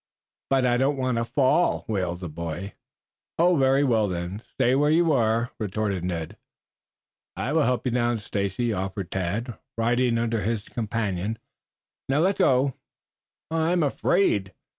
"But 0.49 0.65
I 0.65 0.77
don't 0.77 0.97
want 0.97 1.19
to 1.19 1.25
fall," 1.25 1.85
wailed 1.87 2.21
the 2.21 2.27
boy. 2.27 2.73
"Oh, 3.37 3.55
very 3.55 3.83
well, 3.83 4.07
then, 4.07 4.41
stay 4.55 4.73
where 4.73 4.89
you 4.89 5.13
are," 5.13 5.51
retorted 5.59 6.03
Ned. 6.03 6.37
"I 7.35 7.53
will 7.53 7.61
help 7.65 7.85
you 7.85 7.91
down, 7.91 8.17
Stacy," 8.17 8.73
offered 8.73 9.11
Tad, 9.11 9.59
riding 9.77 10.17
under 10.17 10.41
his 10.41 10.67
companion. 10.67 11.37
"Now, 12.09 12.21
let 12.21 12.39
go." 12.39 12.73
"I 13.51 13.69
I'm 13.73 13.83
afraid." 13.83 14.55